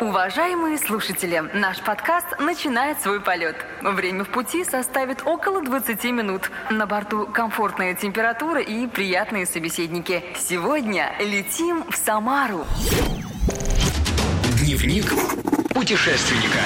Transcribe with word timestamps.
Уважаемые 0.00 0.76
слушатели, 0.76 1.42
наш 1.54 1.80
подкаст 1.80 2.26
начинает 2.38 3.00
свой 3.00 3.18
полет. 3.18 3.56
Время 3.80 4.24
в 4.24 4.28
пути 4.28 4.62
составит 4.62 5.22
около 5.24 5.62
20 5.62 6.04
минут. 6.04 6.50
На 6.70 6.86
борту 6.86 7.26
комфортная 7.26 7.94
температура 7.94 8.60
и 8.60 8.86
приятные 8.86 9.46
собеседники. 9.46 10.22
Сегодня 10.38 11.14
летим 11.18 11.82
в 11.90 11.96
Самару. 11.96 12.66
Дневник 14.60 15.06
путешественника. 15.72 16.60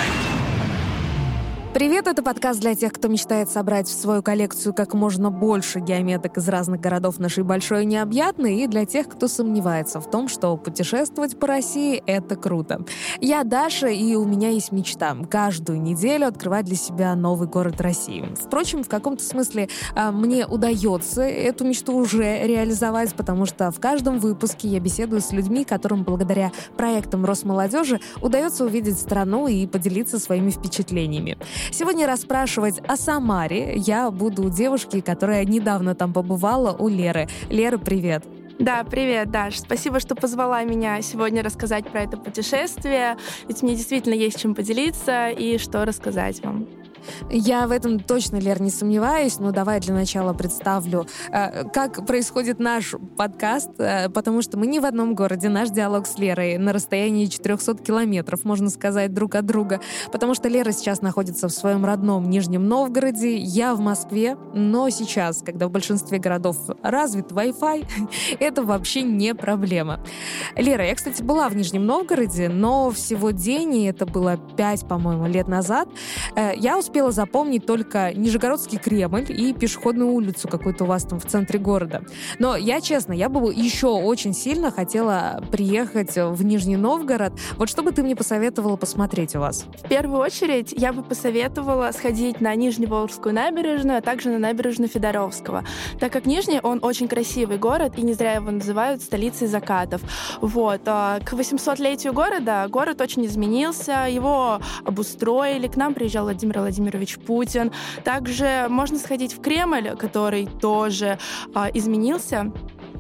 Привет, 1.73 2.09
это 2.09 2.25
подкаст 2.25 2.59
для 2.59 2.75
тех, 2.75 2.93
кто 2.93 3.07
мечтает 3.07 3.49
собрать 3.49 3.87
в 3.87 3.93
свою 3.93 4.25
коллекцию 4.25 4.75
как 4.75 4.93
можно 4.93 5.31
больше 5.31 5.79
геометок 5.79 6.37
из 6.37 6.49
разных 6.49 6.81
городов 6.81 7.21
нашей 7.21 7.45
большой 7.45 7.85
и 7.85 7.87
необъятной, 7.87 8.65
и 8.65 8.67
для 8.67 8.85
тех, 8.87 9.09
кто 9.09 9.29
сомневается 9.29 10.01
в 10.01 10.11
том, 10.11 10.27
что 10.27 10.57
путешествовать 10.57 11.39
по 11.39 11.47
России— 11.47 12.03
это 12.07 12.35
круто. 12.35 12.85
Я 13.21 13.45
Даша, 13.45 13.87
и 13.87 14.17
у 14.17 14.25
меня 14.25 14.49
есть 14.49 14.73
мечта— 14.73 15.17
каждую 15.31 15.81
неделю 15.81 16.27
открывать 16.27 16.65
для 16.65 16.75
себя 16.75 17.15
новый 17.15 17.47
город 17.47 17.81
России. 17.81 18.29
Впрочем, 18.35 18.83
в 18.83 18.89
каком-то 18.89 19.23
смысле 19.23 19.69
а, 19.95 20.11
мне 20.11 20.47
удается 20.47 21.23
эту 21.23 21.65
мечту 21.65 21.97
уже 21.97 22.49
реализовать, 22.49 23.15
потому 23.15 23.47
что 23.47 23.71
в 23.71 23.79
каждом 23.79 24.19
выпуске 24.19 24.67
я 24.67 24.81
беседую 24.81 25.21
с 25.21 25.31
людьми, 25.31 25.65
которым 25.65 26.03
благодаря 26.03 26.51
проектам 26.77 27.25
Росмолодежи 27.25 28.01
удается 28.21 28.65
увидеть 28.65 28.99
страну 28.99 29.47
и 29.47 29.69
поделиться 29.69 30.19
своими 30.19 30.51
впечатлениями. 30.51 31.39
Сегодня 31.71 32.07
расспрашивать 32.07 32.81
о 32.87 32.97
Самаре 32.97 33.75
я 33.77 34.11
буду 34.11 34.45
у 34.45 34.51
девушки, 34.51 35.01
которая 35.01 35.45
недавно 35.45 35.95
там 35.95 36.13
побывала, 36.13 36.73
у 36.73 36.89
Леры. 36.89 37.29
Лера, 37.49 37.79
привет. 37.79 38.25
Да, 38.59 38.85
привет, 38.85 39.31
Даш. 39.31 39.59
Спасибо, 39.59 40.01
что 40.01 40.15
позвала 40.15 40.63
меня 40.65 41.01
сегодня 41.01 41.43
рассказать 41.43 41.89
про 41.89 42.03
это 42.03 42.19
путешествие. 42.19 43.17
Ведь 43.49 43.63
мне 43.63 43.75
действительно 43.75 44.13
есть 44.13 44.39
чем 44.39 44.55
поделиться 44.55 45.31
и 45.31 45.57
что 45.57 45.87
рассказать 45.87 46.45
вам. 46.45 46.67
Я 47.31 47.67
в 47.67 47.71
этом 47.71 48.01
точно, 48.01 48.37
Лер, 48.37 48.61
не 48.61 48.71
сомневаюсь, 48.71 49.39
но 49.39 49.53
давай 49.53 49.81
для 49.81 49.95
начала 49.95 50.33
представлю, 50.33 51.07
э, 51.31 51.65
как 51.71 52.07
происходит 52.07 52.59
наш 52.59 52.95
подкаст, 53.17 53.71
э, 53.79 54.09
потому 54.09 54.43
что 54.43 54.59
мы 54.59 54.67
не 54.67 54.81
в 54.81 54.85
одном 54.85 55.15
городе, 55.15 55.49
наш 55.49 55.71
диалог 55.71 56.07
с 56.07 56.19
Лерой 56.19 56.59
на 56.59 56.73
расстоянии 56.73 57.27
400 57.27 57.77
километров, 57.77 58.45
можно 58.45 58.71
сказать, 58.71 59.13
друг 59.13 59.35
от 59.35 59.47
друга, 59.47 59.81
потому 60.13 60.35
что 60.35 60.49
Лера 60.49 60.73
сейчас 60.73 61.03
находится 61.03 61.49
в 61.49 61.53
своем 61.53 61.85
родном 61.85 62.29
Нижнем 62.29 62.67
Новгороде, 62.67 63.37
я 63.37 63.75
в 63.75 63.81
Москве, 63.81 64.37
но 64.55 64.91
сейчас, 64.91 65.43
когда 65.43 65.69
в 65.69 65.71
большинстве 65.71 66.19
городов 66.19 66.57
развит 66.83 67.33
Wi-Fi, 67.33 67.87
это 68.41 68.63
вообще 68.63 69.03
не 69.03 69.35
проблема. 69.35 70.01
Лера, 70.57 70.87
я, 70.87 70.95
кстати, 70.95 71.23
была 71.23 71.49
в 71.49 71.57
Нижнем 71.57 71.87
Новгороде, 71.87 72.49
но 72.49 72.91
всего 72.91 73.31
день, 73.31 73.75
и 73.77 73.85
это 73.85 74.07
было 74.07 74.37
5, 74.37 74.89
по-моему, 74.89 75.27
лет 75.27 75.49
назад, 75.49 75.89
э, 76.37 76.53
я 76.57 76.79
успела 76.79 76.90
успела 76.91 77.13
запомнить 77.13 77.67
только 77.67 78.13
Нижегородский 78.13 78.77
Кремль 78.77 79.25
и 79.29 79.53
пешеходную 79.53 80.11
улицу 80.11 80.49
какую-то 80.49 80.83
у 80.83 80.87
вас 80.89 81.05
там 81.05 81.21
в 81.21 81.25
центре 81.25 81.57
города. 81.61 82.03
Но 82.41 82.57
я, 82.57 82.81
честно, 82.81 83.13
я 83.13 83.29
бы 83.29 83.55
еще 83.55 83.87
очень 83.87 84.35
сильно 84.35 84.73
хотела 84.73 85.41
приехать 85.53 86.17
в 86.17 86.43
Нижний 86.43 86.77
Новгород. 86.77 87.33
Вот 87.59 87.69
что 87.69 87.85
бы 87.85 87.93
ты 87.93 88.03
мне 88.03 88.17
посоветовала 88.17 88.75
посмотреть 88.75 89.37
у 89.37 89.39
вас? 89.39 89.67
В 89.85 89.89
первую 89.89 90.21
очередь 90.21 90.75
я 90.77 90.93
бы 90.93 91.05
посоветовала 91.05 91.93
сходить 91.93 92.41
на 92.41 92.57
Нижневолжскую 92.57 93.37
набережную, 93.37 93.99
а 93.99 94.01
также 94.01 94.31
на 94.31 94.41
набережную 94.41 94.89
Федоровского, 94.89 95.63
так 96.01 96.13
как 96.13 96.27
Нижний, 96.27 96.59
он 96.61 96.81
очень 96.83 97.07
красивый 97.07 97.59
город, 97.59 97.93
и 97.99 98.03
не 98.03 98.15
зря 98.15 98.33
его 98.33 98.51
называют 98.51 99.01
столицей 99.01 99.47
закатов. 99.47 100.01
Вот. 100.41 100.81
А 100.87 101.21
к 101.21 101.35
800-летию 101.35 102.13
города 102.13 102.67
город 102.69 103.01
очень 103.01 103.27
изменился, 103.27 104.09
его 104.11 104.59
обустроили, 104.85 105.69
к 105.69 105.77
нам 105.77 105.95
приезжал 105.95 106.25
Владимир 106.25 106.59
Владимирович 106.59 106.80
Владимирович 106.81 107.19
Путин. 107.19 107.73
Также 108.05 108.67
можно 108.69 108.99
сходить 108.99 109.35
в 109.35 109.41
Кремль, 109.41 109.97
который 109.97 110.47
тоже 110.47 111.19
а, 111.55 111.69
изменился 111.73 112.53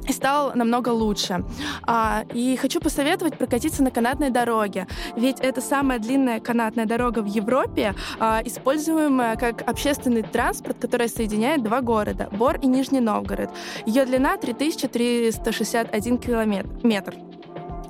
и 0.08 0.12
стал 0.12 0.52
намного 0.54 0.91
лучше. 0.91 1.44
А, 1.82 2.24
и 2.34 2.56
хочу 2.56 2.80
посоветовать 2.80 3.38
прокатиться 3.38 3.82
на 3.82 3.91
канатной 3.91 4.30
дороге, 4.30 4.86
ведь 5.16 5.41
это 5.41 5.60
самая 5.60 5.98
длинная 5.98 6.41
канатная 6.41 6.86
дорога 6.86 7.20
в 7.20 7.26
Европе, 7.26 7.94
а, 8.18 8.42
используемая 8.44 9.36
как 9.36 9.68
общественный 9.68 10.22
транспорт, 10.22 10.76
который 10.80 11.08
соединяет 11.08 11.62
два 11.62 11.80
города— 11.80 12.28
Бор 12.32 12.58
и 12.60 12.66
Нижний 12.66 13.00
Новгород. 13.00 13.50
Ее 13.86 14.04
длина 14.04 14.36
3361 14.36 16.18
километр. 16.18 17.29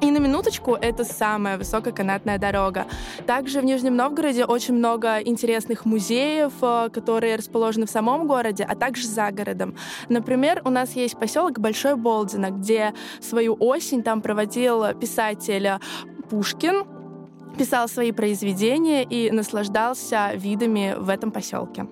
И 0.00 0.10
на 0.10 0.16
минуточку, 0.18 0.74
это 0.80 1.04
самая 1.04 1.58
высокая 1.58 1.92
канатная 1.92 2.38
дорога. 2.38 2.86
Также 3.26 3.60
в 3.60 3.64
Нижнем 3.64 3.96
Новгороде 3.96 4.46
очень 4.46 4.74
много 4.74 5.18
интересных 5.18 5.84
музеев, 5.84 6.52
э, 6.62 6.88
которые 6.90 7.36
расположены 7.36 7.84
в 7.86 7.90
самом 7.90 8.26
городе, 8.26 8.64
а 8.64 8.74
также 8.74 9.06
за 9.06 9.30
городом. 9.30 9.74
Например, 10.08 10.62
у 10.64 10.70
нас 10.70 10.96
есть 10.96 11.18
поселок 11.18 11.58
Большой 11.58 11.96
Болдино, 11.96 12.50
где 12.50 12.94
свою 13.20 13.56
осень 13.60 14.02
там 14.02 14.22
проводил 14.22 14.94
писатель 14.94 15.68
Пушкин, 16.30 16.84
писал 17.58 17.86
свои 17.86 18.12
произведения 18.12 19.04
и 19.04 19.30
наслаждался 19.30 20.32
видами 20.34 20.94
в 20.96 21.10
этом 21.10 21.30
поселке. 21.30 21.86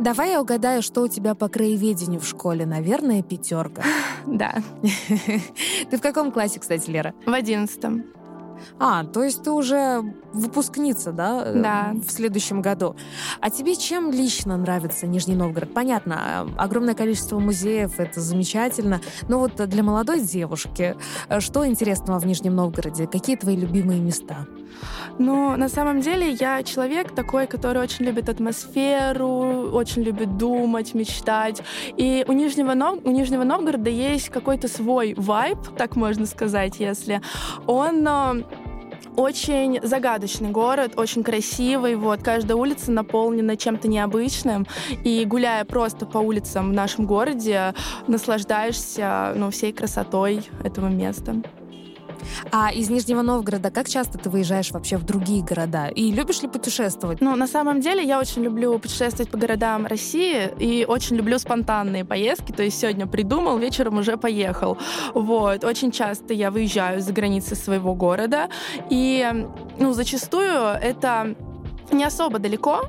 Давай 0.00 0.30
я 0.30 0.40
угадаю, 0.40 0.80
что 0.80 1.02
у 1.02 1.08
тебя 1.08 1.34
по 1.34 1.48
краеведению 1.48 2.20
в 2.20 2.26
школе. 2.26 2.64
Наверное, 2.64 3.22
пятерка. 3.22 3.82
Да. 4.26 4.54
Ты 5.90 5.96
в 5.96 6.00
каком 6.00 6.32
классе, 6.32 6.58
кстати, 6.60 6.90
Лера? 6.90 7.14
В 7.26 7.32
одиннадцатом. 7.32 8.04
А, 8.78 9.04
то 9.04 9.22
есть 9.22 9.42
ты 9.42 9.50
уже 9.50 10.02
выпускница, 10.32 11.12
да? 11.12 11.42
Э, 11.44 11.62
да. 11.62 11.92
В 12.06 12.10
следующем 12.10 12.60
году. 12.62 12.96
А 13.40 13.50
тебе 13.50 13.76
чем 13.76 14.10
лично 14.10 14.56
нравится 14.56 15.06
Нижний 15.06 15.34
Новгород? 15.34 15.72
Понятно, 15.72 16.48
огромное 16.58 16.94
количество 16.94 17.38
музеев, 17.38 17.98
это 17.98 18.20
замечательно. 18.20 19.00
Но 19.28 19.38
вот 19.38 19.56
для 19.56 19.82
молодой 19.82 20.20
девушки, 20.20 20.96
э, 21.28 21.40
что 21.40 21.66
интересного 21.66 22.18
в 22.18 22.26
Нижнем 22.26 22.54
Новгороде? 22.54 23.06
Какие 23.06 23.36
твои 23.36 23.56
любимые 23.56 24.00
места? 24.00 24.46
Ну, 25.18 25.56
на 25.56 25.68
самом 25.68 26.00
деле, 26.00 26.30
я 26.30 26.62
человек 26.62 27.14
такой, 27.14 27.46
который 27.46 27.82
очень 27.82 28.04
любит 28.04 28.28
атмосферу, 28.28 29.70
очень 29.72 30.02
любит 30.02 30.36
думать, 30.36 30.94
мечтать. 30.94 31.62
И 31.96 32.24
у 32.26 32.32
Нижнего, 32.32 32.74
Нов... 32.74 33.00
у 33.04 33.10
Нижнего 33.10 33.44
Новгорода 33.44 33.90
есть 33.90 34.30
какой-то 34.30 34.68
свой 34.68 35.14
вайб, 35.16 35.58
так 35.76 35.96
можно 35.96 36.26
сказать, 36.26 36.76
если 36.78 37.20
он 37.66 38.06
э, 38.06 38.42
очень 39.16 39.80
загадочный 39.82 40.50
город, 40.50 40.94
очень 40.96 41.22
красивый. 41.22 41.96
Вот, 41.96 42.22
каждая 42.22 42.56
улица 42.56 42.90
наполнена 42.90 43.56
чем-то 43.56 43.88
необычным. 43.88 44.66
И 45.04 45.24
гуляя 45.24 45.64
просто 45.64 46.06
по 46.06 46.18
улицам 46.18 46.70
в 46.70 46.72
нашем 46.72 47.06
городе, 47.06 47.74
наслаждаешься 48.06 49.32
ну, 49.36 49.50
всей 49.50 49.72
красотой 49.72 50.42
этого 50.64 50.88
места. 50.88 51.36
А 52.52 52.72
из 52.72 52.90
Нижнего 52.90 53.22
Новгорода 53.22 53.70
как 53.70 53.88
часто 53.88 54.18
ты 54.18 54.30
выезжаешь 54.30 54.70
вообще 54.70 54.96
в 54.96 55.04
другие 55.04 55.42
города? 55.42 55.88
И 55.88 56.10
любишь 56.12 56.42
ли 56.42 56.48
путешествовать? 56.48 57.20
Ну, 57.20 57.36
на 57.36 57.46
самом 57.46 57.80
деле, 57.80 58.02
я 58.04 58.18
очень 58.18 58.42
люблю 58.42 58.78
путешествовать 58.78 59.30
по 59.30 59.38
городам 59.38 59.86
России 59.86 60.50
и 60.58 60.84
очень 60.86 61.16
люблю 61.16 61.38
спонтанные 61.38 62.04
поездки. 62.04 62.52
То 62.52 62.62
есть 62.62 62.80
сегодня 62.80 63.06
придумал, 63.06 63.58
вечером 63.58 63.98
уже 63.98 64.16
поехал. 64.16 64.78
Вот. 65.14 65.64
Очень 65.64 65.90
часто 65.90 66.34
я 66.34 66.50
выезжаю 66.50 67.00
за 67.00 67.12
границы 67.12 67.54
своего 67.54 67.94
города. 67.94 68.48
И, 68.90 69.46
ну, 69.78 69.92
зачастую 69.92 70.50
это 70.80 71.34
не 71.92 72.04
особо 72.04 72.38
далеко, 72.38 72.82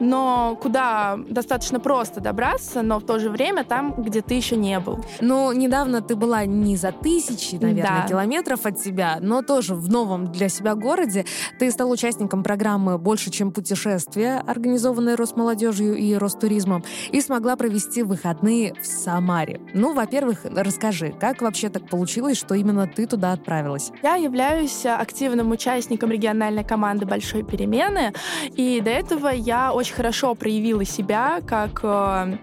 но 0.00 0.58
куда 0.60 1.18
достаточно 1.28 1.80
просто 1.80 2.20
добраться, 2.20 2.82
но 2.82 2.98
в 2.98 3.04
то 3.04 3.18
же 3.18 3.30
время 3.30 3.64
там, 3.64 3.94
где 4.02 4.22
ты 4.22 4.34
еще 4.34 4.56
не 4.56 4.78
был. 4.80 5.04
Ну, 5.20 5.52
недавно 5.52 6.02
ты 6.02 6.16
была 6.16 6.44
не 6.44 6.76
за 6.76 6.92
тысячи, 6.92 7.56
наверное, 7.56 8.02
да. 8.02 8.08
километров 8.08 8.66
от 8.66 8.78
себя, 8.78 9.18
но 9.20 9.42
тоже 9.42 9.74
в 9.74 9.88
новом 9.88 10.32
для 10.32 10.48
себя 10.48 10.74
городе. 10.74 11.24
Ты 11.58 11.70
стал 11.70 11.90
участником 11.90 12.42
программы 12.42 12.98
«Больше, 12.98 13.30
чем 13.30 13.52
путешествие», 13.52 14.38
организованной 14.46 15.14
Росмолодежью 15.14 15.96
и 15.96 16.14
Ростуризмом, 16.14 16.84
и 17.10 17.20
смогла 17.20 17.56
провести 17.56 18.02
выходные 18.02 18.74
в 18.80 18.86
Самаре. 18.86 19.60
Ну, 19.74 19.94
во-первых, 19.94 20.44
расскажи, 20.44 21.14
как 21.18 21.42
вообще 21.42 21.68
так 21.68 21.88
получилось, 21.88 22.38
что 22.38 22.54
именно 22.54 22.86
ты 22.86 23.06
туда 23.06 23.32
отправилась? 23.32 23.92
Я 24.02 24.16
являюсь 24.16 24.84
активным 24.84 25.50
участником 25.50 26.10
региональной 26.10 26.64
команды 26.64 27.06
«Большой 27.06 27.42
перемены», 27.42 28.12
и 28.56 28.80
до 28.80 28.90
этого 28.90 29.28
я 29.28 29.72
очень 29.72 29.94
хорошо 29.94 30.34
проявила 30.34 30.84
себя 30.84 31.40
как 31.46 31.80
э, 31.82 32.36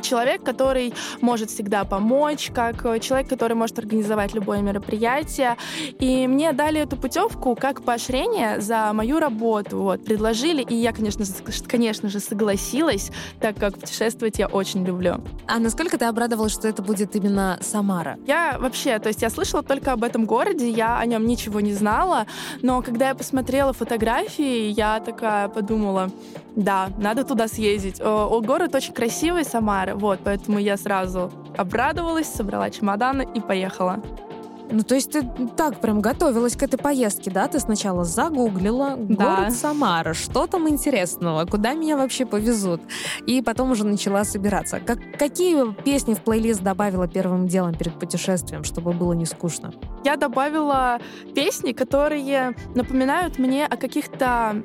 человек, 0.00 0.42
который 0.42 0.94
может 1.20 1.50
всегда 1.50 1.84
помочь, 1.84 2.50
как 2.54 2.84
э, 2.84 2.98
человек, 3.00 3.28
который 3.28 3.54
может 3.54 3.78
организовать 3.78 4.34
любое 4.34 4.60
мероприятие. 4.62 5.56
И 5.98 6.26
мне 6.26 6.52
дали 6.52 6.80
эту 6.80 6.96
путевку 6.96 7.54
как 7.54 7.82
поощрение 7.82 8.60
за 8.60 8.92
мою 8.92 9.20
работу. 9.20 9.78
Вот, 9.82 10.04
предложили, 10.04 10.62
и 10.62 10.74
я, 10.74 10.92
конечно, 10.92 11.24
конечно 11.68 12.08
же, 12.08 12.20
согласилась, 12.20 13.10
так 13.40 13.56
как 13.56 13.78
путешествовать 13.78 14.38
я 14.38 14.46
очень 14.46 14.84
люблю. 14.84 15.20
А 15.46 15.58
насколько 15.58 15.98
ты 15.98 16.04
обрадовалась, 16.04 16.52
что 16.52 16.68
это 16.68 16.82
будет 16.82 17.16
именно 17.16 17.58
Самара? 17.60 18.18
Я 18.26 18.56
вообще, 18.58 18.98
то 18.98 19.08
есть 19.08 19.22
я 19.22 19.30
слышала 19.30 19.62
только 19.62 19.92
об 19.92 20.04
этом 20.04 20.24
городе, 20.24 20.68
я 20.68 20.98
о 20.98 21.06
нем 21.06 21.26
ничего 21.26 21.60
не 21.60 21.74
знала, 21.74 22.26
но 22.62 22.82
когда 22.82 23.08
я 23.08 23.14
посмотрела 23.14 23.72
фотографии, 23.72 24.70
я 24.70 25.00
такая 25.00 25.48
подумала, 25.48 26.10
да, 26.56 26.90
надо 26.98 27.24
туда 27.24 27.48
съездить. 27.48 28.00
О, 28.00 28.40
город 28.40 28.74
очень 28.74 28.92
красивый, 28.92 29.44
Самара, 29.44 29.94
вот, 29.94 30.20
поэтому 30.24 30.58
я 30.58 30.76
сразу 30.76 31.30
обрадовалась, 31.56 32.26
собрала 32.26 32.70
чемоданы 32.70 33.26
и 33.34 33.40
поехала. 33.40 34.02
Ну, 34.72 34.82
то 34.82 34.94
есть 34.94 35.12
ты 35.12 35.22
так 35.54 35.80
прям 35.80 36.00
готовилась 36.00 36.56
к 36.56 36.62
этой 36.62 36.78
поездке, 36.78 37.30
да? 37.30 37.46
Ты 37.46 37.60
сначала 37.60 38.04
загуглила 38.04 38.96
да. 38.96 39.36
город 39.36 39.52
Самара, 39.52 40.14
что 40.14 40.46
там 40.46 40.66
интересного, 40.66 41.44
куда 41.44 41.74
меня 41.74 41.98
вообще 41.98 42.24
повезут, 42.24 42.80
и 43.26 43.42
потом 43.42 43.72
уже 43.72 43.84
начала 43.84 44.24
собираться. 44.24 44.80
Как, 44.80 44.98
какие 45.18 45.70
песни 45.82 46.14
в 46.14 46.22
плейлист 46.22 46.62
добавила 46.62 47.06
первым 47.06 47.48
делом 47.48 47.74
перед 47.74 47.98
путешествием, 47.98 48.64
чтобы 48.64 48.92
было 48.92 49.12
не 49.12 49.26
скучно? 49.26 49.74
Я 50.04 50.16
добавила 50.16 51.00
песни, 51.34 51.72
которые 51.72 52.56
напоминают 52.74 53.38
мне 53.38 53.66
о 53.66 53.76
каких-то 53.76 54.62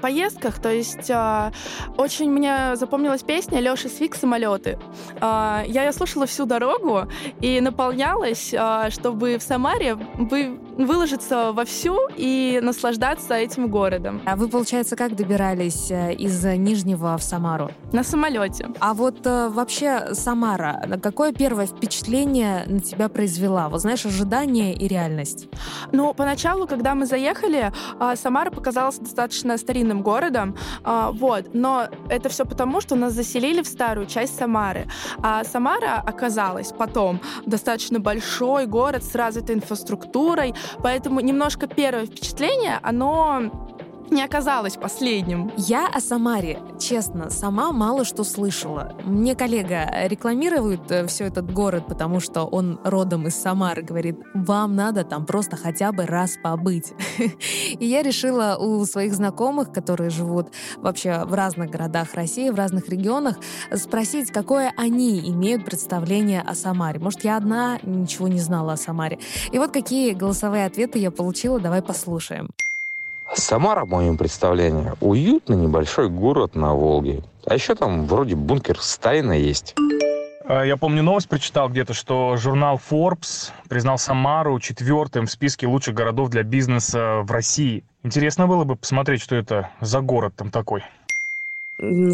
поездках. 0.00 0.60
То 0.60 0.70
есть 0.70 1.10
э, 1.10 1.52
очень 1.96 2.30
мне 2.30 2.76
запомнилась 2.76 3.22
песня 3.22 3.60
Лёши 3.60 3.88
Свик 3.88 4.14
«Самолеты». 4.14 4.78
Э, 5.20 5.62
я 5.66 5.84
ее 5.84 5.92
слушала 5.92 6.26
всю 6.26 6.46
дорогу 6.46 7.06
и 7.40 7.60
наполнялась, 7.60 8.52
э, 8.52 8.90
чтобы 8.90 9.38
в 9.38 9.42
Самаре 9.42 9.94
вы, 9.94 10.58
выложиться 10.76 11.52
вовсю 11.52 11.98
и 12.16 12.60
наслаждаться 12.62 13.34
этим 13.34 13.68
городом. 13.68 14.20
А 14.26 14.36
вы, 14.36 14.48
получается, 14.48 14.96
как 14.96 15.16
добирались 15.16 15.90
из 15.90 16.44
Нижнего 16.44 17.16
в 17.16 17.22
Самару? 17.22 17.70
На 17.92 18.04
самолете. 18.04 18.68
А 18.80 18.94
вот 18.94 19.26
э, 19.26 19.48
вообще 19.48 20.14
Самара, 20.14 20.98
какое 21.02 21.32
первое 21.32 21.66
впечатление 21.66 22.64
на 22.66 22.80
тебя 22.80 23.08
произвела? 23.08 23.68
Вот 23.68 23.80
знаешь, 23.80 24.04
ожидание 24.06 24.74
и 24.74 24.88
реальность? 24.88 25.48
Ну, 25.92 26.14
поначалу, 26.14 26.66
когда 26.66 26.94
мы 26.94 27.06
заехали, 27.06 27.72
э, 28.00 28.16
Самара 28.16 28.50
показалась 28.50 28.98
достаточно 28.98 29.56
старинным 29.58 30.02
городом, 30.02 30.56
а, 30.84 31.10
вот, 31.12 31.54
но 31.54 31.88
это 32.08 32.28
все 32.28 32.44
потому, 32.44 32.80
что 32.80 32.94
нас 32.94 33.12
заселили 33.12 33.62
в 33.62 33.66
старую 33.66 34.06
часть 34.06 34.36
Самары. 34.36 34.86
А 35.22 35.44
Самара 35.44 36.02
оказалась 36.04 36.72
потом 36.72 37.20
достаточно 37.46 38.00
большой 38.00 38.66
город 38.66 39.04
с 39.04 39.14
развитой 39.14 39.56
инфраструктурой, 39.56 40.54
поэтому 40.82 41.20
немножко 41.20 41.66
первое 41.66 42.06
впечатление, 42.06 42.78
оно 42.82 43.71
не 44.10 44.22
оказалось 44.22 44.76
последним. 44.76 45.52
Я 45.56 45.88
о 45.88 46.00
Самаре, 46.00 46.58
честно, 46.78 47.30
сама 47.30 47.72
мало 47.72 48.04
что 48.04 48.24
слышала. 48.24 48.96
Мне 49.04 49.34
коллега 49.34 49.90
рекламирует 50.06 50.90
э, 50.90 51.06
все 51.06 51.24
этот 51.24 51.52
город, 51.52 51.86
потому 51.86 52.20
что 52.20 52.44
он 52.44 52.80
родом 52.84 53.26
из 53.26 53.34
Самары, 53.34 53.82
говорит, 53.82 54.18
вам 54.34 54.76
надо 54.76 55.04
там 55.04 55.26
просто 55.26 55.56
хотя 55.56 55.92
бы 55.92 56.06
раз 56.06 56.38
побыть. 56.42 56.92
И 57.78 57.86
я 57.86 58.02
решила 58.02 58.56
у 58.58 58.84
своих 58.84 59.14
знакомых, 59.14 59.72
которые 59.72 60.10
живут 60.10 60.48
вообще 60.76 61.24
в 61.24 61.34
разных 61.34 61.70
городах 61.70 62.14
России, 62.14 62.50
в 62.50 62.54
разных 62.54 62.88
регионах, 62.88 63.36
спросить, 63.74 64.30
какое 64.30 64.72
они 64.76 65.20
имеют 65.30 65.64
представление 65.64 66.42
о 66.42 66.54
Самаре. 66.54 66.98
Может, 66.98 67.24
я 67.24 67.36
одна 67.36 67.78
ничего 67.82 68.28
не 68.28 68.40
знала 68.40 68.74
о 68.74 68.76
Самаре. 68.76 69.18
И 69.50 69.58
вот 69.58 69.72
какие 69.72 70.12
голосовые 70.12 70.66
ответы 70.66 70.98
я 70.98 71.10
получила, 71.10 71.60
давай 71.60 71.82
послушаем. 71.82 72.50
Самара, 73.34 73.84
в 73.84 73.88
моем 73.88 74.16
представлении, 74.16 74.92
уютный 75.00 75.56
небольшой 75.56 76.08
город 76.08 76.54
на 76.54 76.74
Волге. 76.74 77.22
А 77.46 77.54
еще 77.54 77.74
там 77.74 78.06
вроде 78.06 78.34
бункер 78.34 78.80
Сталина 78.80 79.32
есть. 79.32 79.74
А, 80.44 80.64
я 80.64 80.76
помню 80.76 81.02
новость 81.02 81.28
прочитал 81.28 81.68
где-то, 81.68 81.94
что 81.94 82.36
журнал 82.36 82.80
Forbes 82.90 83.50
признал 83.68 83.98
Самару 83.98 84.58
четвертым 84.60 85.26
в 85.26 85.30
списке 85.30 85.66
лучших 85.66 85.94
городов 85.94 86.28
для 86.28 86.42
бизнеса 86.42 87.20
в 87.22 87.30
России. 87.30 87.84
Интересно 88.02 88.46
было 88.46 88.64
бы 88.64 88.76
посмотреть, 88.76 89.22
что 89.22 89.34
это 89.34 89.70
за 89.80 90.00
город 90.00 90.34
там 90.36 90.50
такой. 90.50 90.82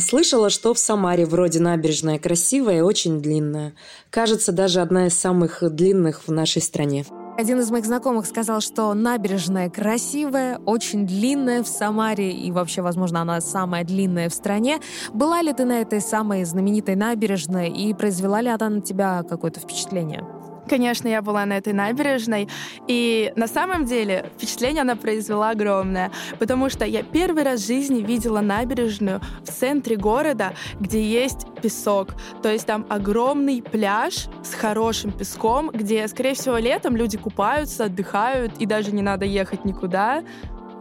Слышала, 0.00 0.50
что 0.50 0.72
в 0.72 0.78
Самаре 0.78 1.26
вроде 1.26 1.60
набережная 1.60 2.18
красивая 2.18 2.78
и 2.78 2.80
очень 2.80 3.20
длинная. 3.20 3.74
Кажется, 4.08 4.52
даже 4.52 4.80
одна 4.80 5.08
из 5.08 5.18
самых 5.18 5.62
длинных 5.74 6.26
в 6.26 6.32
нашей 6.32 6.62
стране. 6.62 7.04
Один 7.38 7.60
из 7.60 7.70
моих 7.70 7.86
знакомых 7.86 8.26
сказал, 8.26 8.60
что 8.60 8.92
набережная 8.94 9.70
красивая, 9.70 10.58
очень 10.66 11.06
длинная 11.06 11.62
в 11.62 11.68
Самаре, 11.68 12.32
и 12.32 12.50
вообще, 12.50 12.82
возможно, 12.82 13.20
она 13.20 13.40
самая 13.40 13.84
длинная 13.84 14.28
в 14.28 14.34
стране. 14.34 14.80
Была 15.14 15.40
ли 15.40 15.52
ты 15.52 15.64
на 15.64 15.80
этой 15.80 16.00
самой 16.00 16.42
знаменитой 16.42 16.96
набережной, 16.96 17.70
и 17.70 17.94
произвела 17.94 18.40
ли 18.40 18.48
она 18.48 18.68
на 18.68 18.80
тебя 18.80 19.22
какое-то 19.22 19.60
впечатление? 19.60 20.26
Конечно, 20.68 21.08
я 21.08 21.22
была 21.22 21.46
на 21.46 21.56
этой 21.56 21.72
набережной, 21.72 22.48
и 22.86 23.32
на 23.36 23.46
самом 23.46 23.84
деле 23.84 24.30
впечатление 24.36 24.82
она 24.82 24.96
произвела 24.96 25.50
огромное, 25.50 26.10
потому 26.38 26.68
что 26.68 26.84
я 26.84 27.02
первый 27.02 27.42
раз 27.42 27.60
в 27.60 27.66
жизни 27.66 28.02
видела 28.02 28.40
набережную 28.40 29.20
в 29.42 29.50
центре 29.50 29.96
города, 29.96 30.52
где 30.78 31.02
есть 31.02 31.46
песок. 31.62 32.14
То 32.42 32.52
есть 32.52 32.66
там 32.66 32.86
огромный 32.88 33.62
пляж 33.62 34.26
с 34.44 34.54
хорошим 34.54 35.12
песком, 35.12 35.70
где, 35.70 36.06
скорее 36.08 36.34
всего, 36.34 36.58
летом 36.58 36.96
люди 36.96 37.16
купаются, 37.16 37.84
отдыхают, 37.84 38.52
и 38.58 38.66
даже 38.66 38.92
не 38.92 39.02
надо 39.02 39.24
ехать 39.24 39.64
никуда. 39.64 40.22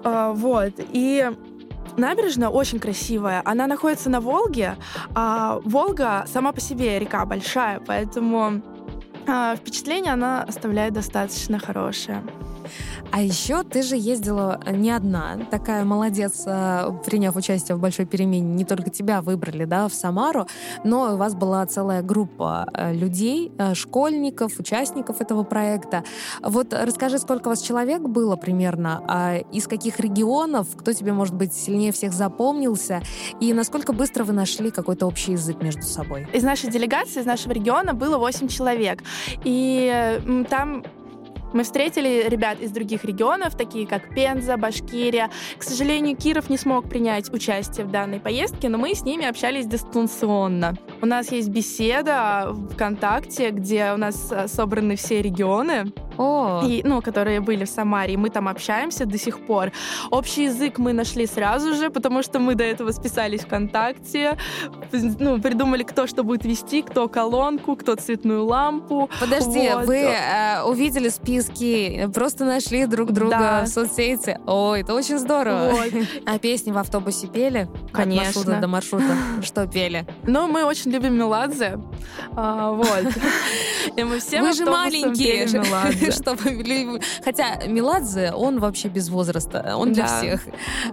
А, 0.04 0.34
вот. 0.34 0.74
И 0.92 1.30
Набережная 1.96 2.50
очень 2.50 2.80
красивая. 2.80 3.42
Она 3.44 3.66
находится 3.66 4.10
на 4.12 4.22
Волге, 4.22 4.76
а 5.16 5.60
Волга 5.64 6.26
сама 6.28 6.52
по 6.52 6.62
себе 6.62 7.00
река 7.00 7.26
большая, 7.26 7.80
поэтому 7.80 8.62
впечатление 9.58 10.14
она 10.14 10.44
оставляет 10.44 10.94
достаточно 10.94 11.60
хорошее. 11.60 12.24
А 13.12 13.22
еще 13.22 13.64
ты 13.64 13.82
же 13.82 13.96
ездила 13.96 14.60
не 14.70 14.92
одна. 14.92 15.38
Такая 15.50 15.84
молодец, 15.84 16.44
э, 16.46 16.90
приняв 17.06 17.36
участие 17.36 17.76
в 17.76 17.80
большой 17.80 18.06
перемене. 18.06 18.54
Не 18.54 18.66
только 18.66 18.90
тебя 18.90 19.22
выбрали, 19.22 19.66
да, 19.66 19.88
в 19.88 19.94
Самару, 19.94 20.48
но 20.84 21.14
у 21.14 21.18
вас 21.18 21.36
была 21.36 21.66
целая 21.66 22.02
группа 22.02 22.68
э, 22.74 22.94
людей, 22.94 23.52
э, 23.58 23.74
школьников, 23.74 24.60
участников 24.60 25.22
этого 25.22 25.44
проекта. 25.44 26.04
Вот 26.42 26.74
расскажи, 26.74 27.18
сколько 27.20 27.48
у 27.48 27.52
вас 27.52 27.62
человек 27.62 28.02
было 28.02 28.36
примерно, 28.36 29.04
а 29.08 29.38
из 29.38 29.68
каких 29.68 30.00
регионов, 30.00 30.68
кто 30.76 30.94
тебе, 30.94 31.14
может 31.14 31.34
быть, 31.34 31.54
сильнее 31.54 31.92
всех 31.92 32.14
запомнился, 32.14 33.02
и 33.40 33.54
насколько 33.54 33.94
быстро 33.94 34.24
вы 34.24 34.34
нашли 34.34 34.72
какой-то 34.72 35.08
общий 35.08 35.34
язык 35.34 35.62
между 35.62 35.84
собой? 35.84 36.28
Из 36.34 36.44
нашей 36.44 36.70
делегации, 36.70 37.22
из 37.22 37.26
нашего 37.26 37.54
региона 37.54 37.94
было 37.94 38.18
8 38.18 38.48
человек. 38.48 39.04
И 39.44 40.46
там 40.50 40.84
мы 41.54 41.64
встретили 41.64 42.28
ребят 42.28 42.60
из 42.60 42.72
других 42.72 43.06
регионов, 43.06 43.56
такие 43.56 43.88
как 43.88 44.14
Пенза, 44.14 44.58
Башкирия. 44.58 45.30
К 45.58 45.64
сожалению, 45.64 46.18
Киров 46.18 46.50
не 46.50 46.58
смог 46.58 46.90
принять 46.90 47.34
участие 47.34 47.86
в 47.86 47.92
данной 47.92 48.20
поездке, 48.20 48.70
но 48.70 48.78
мы 48.78 48.94
с 48.94 49.04
ними 49.04 49.26
общались 49.26 49.66
дистанционно. 49.66 50.76
У 51.02 51.06
нас 51.06 51.32
есть 51.32 51.50
беседа 51.50 52.54
ВКонтакте, 52.74 53.52
где 53.52 53.94
у 53.94 53.98
нас 53.98 54.32
э, 54.32 54.48
собраны 54.48 54.98
все 54.98 55.22
регионы. 55.22 55.94
О. 56.18 56.64
И, 56.66 56.82
ну, 56.84 57.02
которые 57.02 57.40
были 57.40 57.66
в 57.66 57.70
Самаре, 57.70 58.14
и 58.14 58.18
мы 58.18 58.30
там 58.30 58.48
общаемся 58.48 59.06
до 59.06 59.18
сих 59.18 59.40
пор. 59.46 59.72
Общий 60.12 60.46
язык 60.46 60.78
мы 60.78 60.94
нашли 60.94 61.26
сразу 61.26 61.76
же, 61.76 61.90
потому 61.90 62.24
что 62.24 62.40
мы 62.40 62.56
до 62.56 62.64
этого 62.64 62.92
списались 62.92 63.42
ВКонтакте, 63.42 64.38
ну, 65.20 65.42
придумали, 65.42 65.84
кто 65.84 66.08
что 66.08 66.24
будет 66.24 66.46
вести, 66.46 66.82
кто 66.82 67.08
колонку, 67.08 67.76
кто 67.76 67.96
цветную 67.96 68.46
лампу. 68.46 69.10
Подожди, 69.20 69.70
вот. 69.74 69.86
вы 69.86 69.98
э, 69.98 70.64
увидели 70.64 71.10
списки, 71.10 72.10
просто 72.14 72.46
нашли 72.46 72.86
друг 72.86 73.12
друга 73.12 73.38
да. 73.38 73.64
в 73.66 73.68
соцсети. 73.68 74.40
Ой, 74.46 74.82
это 74.82 74.94
очень 74.94 75.18
здорово. 75.18 75.72
Вот. 75.72 75.94
А 76.26 76.40
песни 76.40 76.72
в 76.72 76.78
автобусе 76.78 77.28
пели? 77.28 77.68
Конечно. 77.98 78.30
От 78.30 78.36
маршрута 78.36 78.62
до 78.62 78.68
маршрута. 78.68 79.18
Что 79.42 79.68
пели? 79.68 80.08
Ну, 80.24 80.48
мы 80.48 80.64
очень 80.64 80.92
любим 80.92 81.16
Меладзе. 81.16 81.80
А, 82.36 82.72
вот. 82.72 83.06
И 83.96 84.04
мы 84.04 84.20
все 84.20 84.42
Вы 84.42 84.54
же 84.54 84.66
маленькие. 84.66 85.48
чтобы... 86.12 87.00
Хотя 87.24 87.66
Меладзе, 87.68 88.32
он 88.34 88.60
вообще 88.60 88.88
без 88.88 89.10
возраста, 89.10 89.74
он 89.78 89.94
для 89.94 90.06
да. 90.06 90.18
всех. 90.18 90.42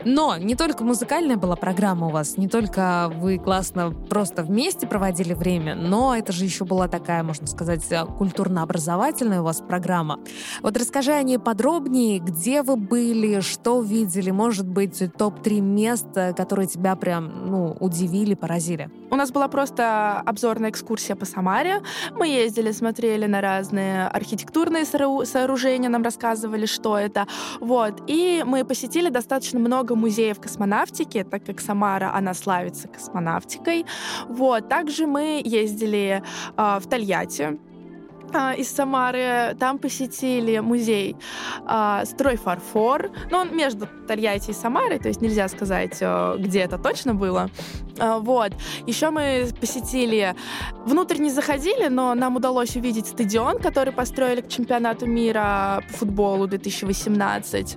Но 0.04 0.37
не 0.37 0.54
только 0.54 0.84
музыкальная 0.84 1.37
была 1.37 1.56
программа 1.56 2.06
у 2.06 2.11
вас, 2.11 2.37
не 2.37 2.49
только 2.49 3.11
вы 3.14 3.38
классно 3.38 3.90
просто 3.90 4.42
вместе 4.42 4.87
проводили 4.87 5.34
время, 5.34 5.75
но 5.75 6.16
это 6.16 6.32
же 6.32 6.44
еще 6.44 6.64
была 6.64 6.88
такая, 6.88 7.23
можно 7.23 7.46
сказать, 7.46 7.84
культурно-образовательная 8.18 9.40
у 9.40 9.44
вас 9.44 9.61
программа. 9.61 10.18
Вот 10.62 10.76
расскажи 10.76 11.12
о 11.12 11.23
ней 11.23 11.38
подробнее, 11.38 12.18
где 12.18 12.62
вы 12.62 12.76
были, 12.76 13.40
что 13.40 13.80
видели, 13.80 14.30
может 14.30 14.66
быть, 14.66 15.02
топ-3 15.16 15.61
места, 15.61 16.32
которые 16.37 16.66
тебя 16.68 16.94
прям, 16.97 17.51
ну, 17.51 17.77
удивили, 17.81 18.35
поразили. 18.35 18.91
У 19.11 19.17
нас 19.17 19.31
была 19.31 19.49
просто 19.49 20.21
обзорная 20.27 20.71
экскурсия 20.71 21.17
по 21.17 21.25
Самаре. 21.25 21.83
Мы 22.13 22.29
ездили, 22.29 22.73
смотрели 22.73 23.27
на 23.27 23.41
разные 23.41 24.09
архитектурные 24.09 24.85
сооружения, 24.85 25.89
нам 25.89 26.03
рассказывали, 26.03 26.67
что 26.67 26.99
это. 26.99 27.27
Вот. 27.61 28.03
И 28.07 28.43
мы 28.47 28.65
посетили 28.65 29.11
достаточно 29.11 29.59
много 29.59 29.95
музеев 29.95 30.41
космонавтики, 30.41 31.25
так 31.25 31.45
как 31.45 31.61
Самара, 31.61 32.13
она 32.15 32.35
славится 32.35 32.89
космонавтикой. 32.89 33.87
Вот. 34.29 34.69
Также 34.69 35.07
мы 35.07 35.43
ездили 35.45 36.23
э, 36.57 36.79
в 36.81 36.89
Тольятти, 36.89 37.59
а, 38.35 38.53
из 38.53 38.71
Самары. 38.71 39.57
Там 39.59 39.79
посетили 39.79 40.59
музей 40.59 41.17
а, 41.67 42.05
«Стройфарфор». 42.05 43.11
Ну, 43.31 43.38
он 43.38 43.57
между 43.57 43.88
Тольятти 44.09 44.50
и 44.50 44.53
Самарой, 44.53 44.99
то 44.99 45.09
есть 45.09 45.21
нельзя 45.21 45.49
сказать, 45.49 45.99
э, 46.00 46.37
где 46.38 46.61
это 46.61 46.79
точно 46.79 47.14
было. 47.14 47.49
А, 47.99 48.19
вот. 48.19 48.53
Еще 48.87 49.11
мы 49.11 49.49
посетили... 49.61 50.35
Внутрь 50.85 51.19
не 51.19 51.31
заходили, 51.31 51.88
но 51.88 52.14
нам 52.14 52.37
удалось 52.37 52.76
увидеть 52.76 53.07
стадион, 53.07 53.59
который 53.59 53.93
построили 53.93 54.41
к 54.41 54.49
чемпионату 54.49 55.07
мира 55.07 55.83
по 55.88 55.99
футболу 55.99 56.47
2018. 56.47 57.76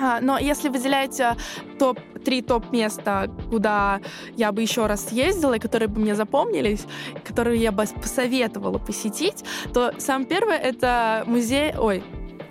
А, 0.00 0.20
но 0.20 0.38
если 0.38 0.68
выделять 0.68 1.18
э, 1.20 1.36
топ 1.78 1.98
три 2.24 2.42
топ-места, 2.42 3.30
куда 3.50 4.00
я 4.36 4.52
бы 4.52 4.62
еще 4.62 4.86
раз 4.86 5.06
съездила, 5.06 5.54
и 5.54 5.58
которые 5.58 5.88
бы 5.88 6.00
мне 6.00 6.14
запомнились, 6.14 6.84
которые 7.24 7.60
я 7.60 7.72
бы 7.72 7.84
посоветовала 8.00 8.78
посетить, 8.78 9.44
то 9.72 9.92
сам 9.98 10.24
первый— 10.24 10.56
это 10.58 11.24
музей... 11.26 11.72
Ой, 11.78 12.02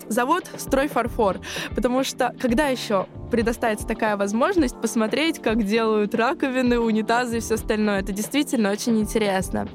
завод 0.09 0.49
«Стройфарфор», 0.57 1.39
потому 1.75 2.03
что 2.03 2.33
когда 2.39 2.67
еще 2.67 3.07
предоставится 3.29 3.85
такая 3.85 4.15
возможность 4.15 4.79
посмотреть, 4.79 5.41
как 5.41 5.63
делают 5.63 6.15
раковины, 6.15 6.79
унитазы 6.79 7.37
и 7.37 7.39
все 7.41 7.55
остальное, 7.55 7.99
это 7.99 8.13
действительно 8.13 8.71
очень 8.71 8.99
интересно. 8.99 9.67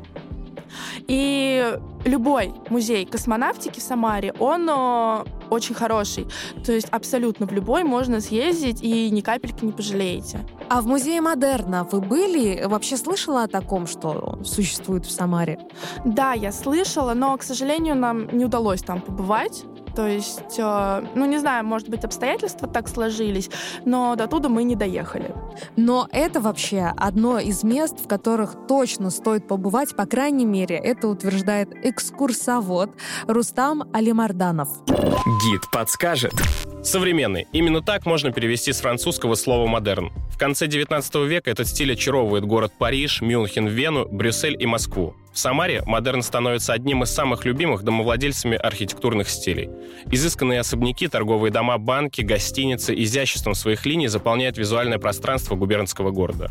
И 1.09 1.79
любой 2.05 2.53
музей 2.69 3.07
космонавтики 3.07 3.81
в 3.81 3.83
Самаре, 3.83 4.33
он 4.39 4.69
очень 5.51 5.75
хороший. 5.75 6.27
То 6.65 6.73
есть 6.73 6.89
абсолютно 6.91 7.47
в 7.47 7.53
любой 7.53 7.85
можно 7.85 8.21
съездить 8.21 8.83
и 8.83 9.11
ни 9.11 9.21
капельки 9.21 9.65
не 9.65 9.73
пожалеете. 9.73 10.41
А 10.69 10.81
в 10.81 10.87
музее 10.87 11.21
Модерна 11.21 11.85
вы 11.85 12.01
были? 12.01 12.65
Вообще 12.65 12.97
слышала 12.97 13.45
о 13.45 13.49
таком, 13.49 13.87
что 13.87 14.39
существует 14.45 15.05
в 15.05 15.11
Самаре? 15.11 15.59
Да, 16.05 16.33
я 16.33 16.53
слышала, 16.53 17.15
но, 17.15 17.37
к 17.37 17.43
сожалению, 17.43 17.97
нам 17.97 18.29
не 18.29 18.45
удалось 18.45 18.83
там 18.83 19.01
побывать. 19.01 19.65
То 19.95 20.07
есть, 20.07 20.59
э, 20.59 21.05
ну, 21.15 21.27
не 21.27 21.39
знаю, 21.39 21.65
может 21.65 21.89
быть, 21.89 22.05
обстоятельства 22.05 22.69
так 22.69 22.89
сложились, 22.89 23.51
но 23.85 24.17
до 24.17 24.27
туда 24.27 24.49
мы 24.49 24.65
не 24.65 24.75
доехали. 24.75 25.35
Но 25.77 26.09
это 26.13 26.41
вообще 26.41 26.93
одно 26.97 27.39
из 27.39 27.63
мест, 27.63 27.99
в 28.03 28.09
которых 28.09 28.55
точно 28.69 29.11
стоит 29.11 29.47
побывать, 29.47 29.95
по 29.97 30.07
крайней 30.07 30.47
мере, 30.47 30.77
это 30.77 31.09
утверждает 31.09 31.71
экскурсовод 31.85 32.91
Рустам 33.27 33.85
Алимарданов. 33.93 34.69
Гид 34.87 35.63
подскажет. 35.71 36.33
Современный. 36.83 37.47
Именно 37.53 37.81
так 37.81 38.07
можно 38.07 38.33
перевести 38.33 38.73
с 38.73 38.81
французского 38.81 39.35
слова 39.37 39.67
«модерн». 39.69 40.11
В 40.31 40.39
конце 40.39 40.67
19 40.67 41.15
века 41.27 41.51
этот 41.51 41.69
стиль 41.69 41.93
очаровывает 41.93 42.45
город 42.45 42.73
Париж, 42.77 43.21
Мюнхен, 43.21 43.69
Вену, 43.69 44.09
Брюссель 44.11 44.61
и 44.61 44.67
Москву. 44.67 45.15
В 45.33 45.39
Самаре 45.39 45.83
модерн 45.87 46.23
становится 46.23 46.75
одним 46.75 47.05
из 47.05 47.11
самых 47.11 47.47
любимых 47.47 47.85
домовладельцами 47.85 48.55
архитектурных 48.55 49.31
стилей. 49.31 49.71
Изысканные 50.11 50.61
особняки, 50.61 51.09
торговые 51.09 51.51
дома, 51.51 51.79
банки, 51.79 52.21
гостиницы 52.21 52.95
изяществом 52.95 53.55
своих 53.55 53.87
линий 53.87 54.09
заполняют 54.09 54.59
визуальное 54.59 54.99
пространство 54.99 55.57
губернского 55.57 56.11
города. 56.11 56.51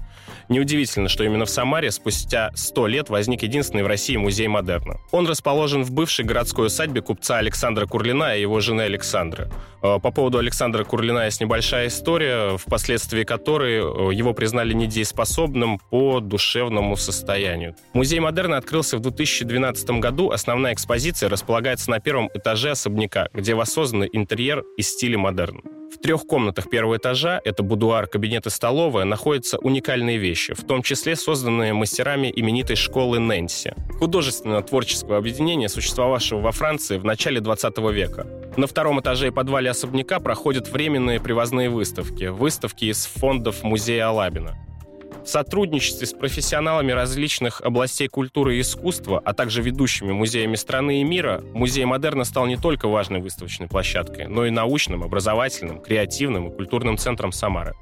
Неудивительно, 0.49 1.09
что 1.09 1.23
именно 1.23 1.45
в 1.45 1.49
Самаре 1.51 1.91
спустя 1.91 2.49
100 2.55 2.87
лет 2.87 3.09
возник 3.09 3.43
единственный 3.43 3.83
в 3.83 3.87
России 3.87 4.15
музей 4.15 4.47
модерна. 4.47 4.95
Он 5.11 5.27
расположен 5.27 5.83
в 5.83 5.91
бывшей 5.91 6.25
городской 6.25 6.65
усадьбе 6.65 7.01
купца 7.01 7.37
Александра 7.37 7.85
Курлина 7.85 8.35
и 8.35 8.41
его 8.41 8.59
жены 8.61 8.81
Александры. 8.81 9.51
Э, 9.83 9.99
по 10.01 10.11
поводу 10.11 10.39
Александра 10.39 10.83
Курлина 10.83 11.25
есть 11.25 11.39
небольшая 11.39 11.87
история, 11.87 12.57
впоследствии 12.57 13.23
которой 13.23 13.75
э, 13.75 14.13
его 14.13 14.33
признали 14.33 14.73
недееспособным 14.73 15.79
по 15.91 16.19
душевному 16.19 16.95
состоянию. 16.97 17.75
Музей 17.93 18.19
модерна 18.19 18.57
открыл 18.57 18.70
открылся 18.71 18.95
в 18.95 19.01
2012 19.01 19.99
году, 19.99 20.29
основная 20.29 20.73
экспозиция 20.73 21.27
располагается 21.27 21.91
на 21.91 21.99
первом 21.99 22.29
этаже 22.33 22.71
особняка, 22.71 23.27
где 23.33 23.53
воссоздан 23.53 24.05
интерьер 24.05 24.63
из 24.77 24.87
стиля 24.87 25.17
модерн. 25.17 25.61
В 25.93 25.97
трех 25.97 26.21
комнатах 26.21 26.69
первого 26.69 26.95
этажа, 26.95 27.41
это 27.43 27.63
будуар, 27.63 28.07
кабинет 28.07 28.47
и 28.47 28.49
столовая, 28.49 29.03
находятся 29.03 29.57
уникальные 29.57 30.19
вещи, 30.19 30.53
в 30.53 30.65
том 30.65 30.83
числе 30.83 31.17
созданные 31.17 31.73
мастерами 31.73 32.31
именитой 32.33 32.77
школы 32.77 33.19
Нэнси, 33.19 33.73
художественно-творческого 33.99 35.17
объединения, 35.17 35.67
существовавшего 35.67 36.39
во 36.39 36.53
Франции 36.53 36.97
в 36.97 37.03
начале 37.03 37.41
20 37.41 37.77
века. 37.91 38.25
На 38.55 38.67
втором 38.67 39.01
этаже 39.01 39.27
и 39.27 39.31
подвале 39.31 39.69
особняка 39.69 40.21
проходят 40.21 40.69
временные 40.69 41.19
привозные 41.19 41.69
выставки, 41.69 42.23
выставки 42.23 42.85
из 42.85 43.05
фондов 43.05 43.63
музея 43.63 44.07
Алабина. 44.07 44.57
В 45.23 45.27
сотрудничестве 45.27 46.07
с 46.07 46.13
профессионалами 46.13 46.91
различных 46.91 47.61
областей 47.61 48.07
культуры 48.07 48.57
и 48.57 48.61
искусства, 48.61 49.21
а 49.23 49.33
также 49.33 49.61
ведущими 49.61 50.11
музеями 50.11 50.55
страны 50.55 51.01
и 51.01 51.03
мира, 51.03 51.43
Музей 51.53 51.85
модерна 51.85 52.23
стал 52.23 52.47
не 52.47 52.57
только 52.57 52.87
важной 52.87 53.21
выставочной 53.21 53.67
площадкой, 53.67 54.27
но 54.27 54.45
и 54.45 54.49
научным, 54.49 55.03
образовательным, 55.03 55.79
креативным 55.79 56.49
и 56.49 56.55
культурным 56.55 56.97
центром 56.97 57.31
Самары. 57.31 57.75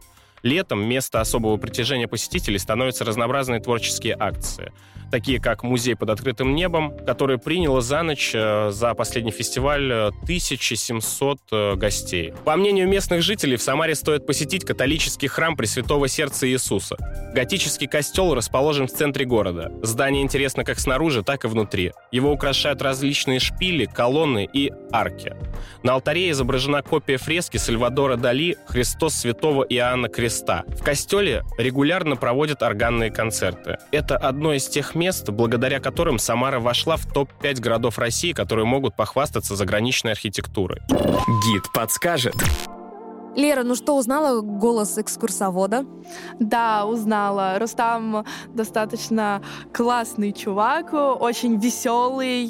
Летом 0.43 0.83
место 0.85 1.21
особого 1.21 1.57
притяжения 1.57 2.07
посетителей 2.07 2.59
становятся 2.59 3.05
разнообразные 3.05 3.59
творческие 3.61 4.15
акции– 4.19 4.71
такие 5.09 5.39
как 5.39 5.63
«Музей 5.63 5.95
под 5.95 6.09
открытым 6.09 6.55
небом», 6.55 6.93
который 7.05 7.37
приняло 7.37 7.81
за 7.81 8.03
ночь 8.03 8.31
э, 8.33 8.71
за 8.71 8.93
последний 8.93 9.31
фестиваль 9.31 9.91
1700 9.91 11.39
э, 11.51 11.55
э, 11.55 11.75
гостей. 11.75 12.33
По 12.45 12.55
мнению 12.55 12.87
местных 12.87 13.21
жителей, 13.21 13.57
в 13.57 13.61
Самаре 13.61 13.95
стоит 13.95 14.25
посетить 14.25 14.65
католический 14.65 15.27
храм 15.27 15.55
Пресвятого 15.55 16.07
Сердца 16.07 16.47
Иисуса. 16.47 16.97
Готический 17.33 17.87
костел 17.87 18.33
расположен 18.33 18.87
в 18.87 18.91
центре 18.91 19.25
города. 19.25 19.71
Здание 19.81 20.23
интересно 20.23 20.63
как 20.63 20.79
снаружи, 20.79 21.23
так 21.23 21.45
и 21.45 21.47
внутри. 21.47 21.93
Его 22.11 22.31
украшают 22.31 22.81
различные 22.81 23.39
шпили, 23.39 23.85
колонны 23.85 24.47
и 24.51 24.71
арки. 24.91 25.35
На 25.83 25.93
алтаре 25.93 26.31
изображена 26.31 26.81
копия 26.81 27.17
фрески 27.17 27.57
Сальвадора 27.57 28.15
Дали 28.15 28.57
«Христос 28.67 29.15
святого 29.15 29.63
Иоанна 29.63 30.09
Креста». 30.09 30.63
В 30.67 30.83
костеле 30.83 31.43
регулярно 31.57 32.15
проводят 32.15 32.61
органные 32.63 33.11
концерты. 33.11 33.77
Это 33.91 34.17
одно 34.17 34.53
из 34.53 34.67
тех 34.67 34.95
мест, 34.99 35.29
благодаря 35.29 35.79
которым 35.79 36.19
Самара 36.19 36.59
вошла 36.59 36.97
в 36.97 37.05
топ-5 37.05 37.61
городов 37.61 37.97
России, 37.97 38.33
которые 38.33 38.65
могут 38.65 38.95
похвастаться 38.95 39.55
заграничной 39.55 40.11
архитектурой. 40.11 40.81
Гид 40.89 41.63
подскажет. 41.73 42.35
Лера, 43.39 43.63
ну 43.63 43.73
что, 43.73 43.95
узнала 43.95 44.41
голос 44.41 44.97
экскурсовода? 44.97 45.85
Да, 46.39 46.85
узнала. 46.85 47.57
Рустам 47.57 48.25
достаточно 48.53 49.41
классный 49.73 50.33
чувак, 50.33 50.93
очень 50.93 51.57
веселый. 51.57 52.49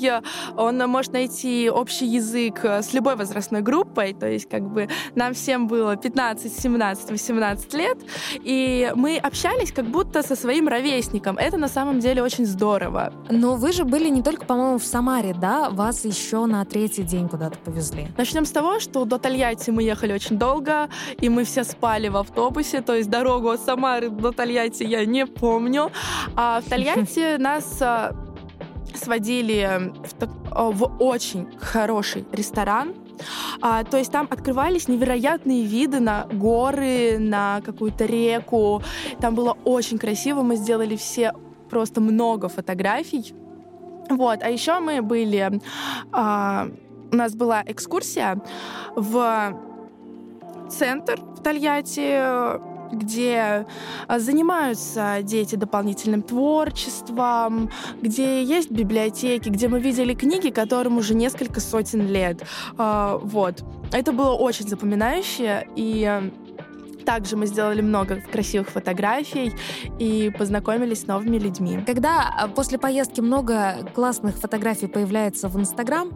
Он 0.58 0.78
может 0.90 1.14
найти 1.14 1.70
общий 1.70 2.08
язык 2.08 2.66
с 2.66 2.92
любой 2.94 3.16
возрастной 3.16 3.62
группой. 3.62 4.14
То 4.14 4.28
есть, 4.28 4.50
как 4.50 4.64
бы, 4.64 4.90
нам 5.14 5.36
всем 5.36 5.68
было 5.68 5.96
15, 5.96 6.52
17, 6.52 7.12
18 7.12 7.74
лет. 7.76 7.98
И 8.44 8.92
мы 8.96 9.18
общались 9.18 9.72
как 9.72 9.86
будто 9.86 10.24
со 10.24 10.36
своим 10.36 10.68
ровесником. 10.68 11.38
Это 11.38 11.58
на 11.58 11.68
самом 11.68 12.00
деле 12.00 12.24
очень 12.24 12.48
здорово. 12.48 13.14
Но 13.30 13.56
вы 13.58 13.74
же 13.74 13.86
были 13.86 14.10
не 14.10 14.24
только, 14.24 14.46
по-моему, 14.46 14.80
в 14.80 14.86
Самаре, 14.86 15.36
да? 15.40 15.70
Вас 15.70 16.04
еще 16.04 16.48
на 16.48 16.66
третий 16.66 17.04
день 17.04 17.30
куда-то 17.30 17.60
повезли. 17.60 18.08
Начнем 18.18 18.46
с 18.46 18.52
того, 18.52 18.80
что 18.80 19.06
до 19.06 19.20
Тольятти 19.20 19.70
мы 19.70 19.84
ехали 19.84 20.14
очень 20.14 20.40
долго, 20.40 20.79
и 21.20 21.30
мы 21.30 21.44
все 21.44 21.64
спали 21.64 22.08
в 22.08 22.18
автобусе, 22.18 22.82
то 22.82 22.96
есть 22.96 23.10
дорогу 23.10 23.50
от 23.50 23.62
Самары 23.62 24.10
до 24.10 24.32
Тольятти 24.32 24.84
я 24.84 25.06
не 25.06 25.26
помню. 25.26 25.92
А 26.36 26.62
в 26.62 26.70
Тольятти 26.70 27.38
нас 27.40 27.82
а, 27.82 28.16
сводили 28.94 29.92
в, 30.20 30.30
а, 30.52 30.72
в 30.72 30.84
очень 31.00 31.48
хороший 31.60 32.26
ресторан, 32.32 32.94
а, 33.62 33.84
то 33.84 33.98
есть 33.98 34.12
там 34.12 34.28
открывались 34.30 34.88
невероятные 34.88 35.66
виды 35.66 36.00
на 36.00 36.26
горы, 36.32 37.18
на 37.20 37.62
какую-то 37.66 38.06
реку. 38.06 38.82
Там 39.20 39.36
было 39.36 39.58
очень 39.66 39.98
красиво. 39.98 40.42
Мы 40.42 40.56
сделали 40.56 40.96
все 40.96 41.34
просто 41.70 42.02
много 42.02 42.50
фотографий. 42.50 43.34
Вот. 44.10 44.42
А 44.42 44.50
еще 44.50 44.80
мы 44.80 45.02
были... 45.02 45.62
А, 46.12 46.68
у 47.12 47.16
нас 47.16 47.34
была 47.34 47.64
экскурсия 47.66 48.40
в 48.96 49.58
центр 50.70 51.20
в 51.20 51.42
Тольятти, 51.42 52.60
где 52.92 53.66
а, 54.08 54.20
занимаются 54.20 55.20
дети 55.22 55.56
дополнительным 55.56 56.22
творчеством, 56.22 57.70
где 58.02 58.44
есть 58.44 58.72
библиотеки, 58.72 59.50
где 59.50 59.68
мы 59.68 59.80
видели 59.80 60.14
книги, 60.14 60.50
которым 60.50 60.98
уже 60.98 61.14
несколько 61.16 61.60
сотен 61.60 62.08
лет. 62.08 62.44
А, 62.78 63.20
вот. 63.22 63.64
Это 63.92 64.12
было 64.12 64.34
очень 64.34 64.68
запоминающе, 64.68 65.68
и 65.76 66.32
Также 67.06 67.36
мы 67.36 67.46
сделали 67.48 67.82
много 67.82 68.22
красивых 68.32 68.70
фотографий 68.70 69.54
и 70.00 70.32
познакомились 70.38 71.02
с 71.02 71.08
новыми 71.08 71.38
людьми. 71.38 71.80
Когда 71.86 72.34
а, 72.38 72.48
после 72.48 72.78
поездки 72.78 73.22
много 73.22 73.90
классных 73.96 74.36
фотографий 74.38 74.88
появляется 74.88 75.48
в 75.48 75.60
Инстаграм, 75.60 76.10